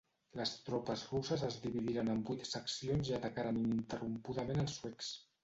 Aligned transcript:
Les 0.37 0.51
tropes 0.69 1.03
russes 1.09 1.43
es 1.47 1.57
dividiren 1.65 2.09
en 2.15 2.23
vuit 2.31 2.49
seccions 2.53 3.13
i 3.13 3.15
atacaren 3.19 3.61
ininterrompudament 3.67 4.65
als 4.67 4.77
suecs. 4.81 5.15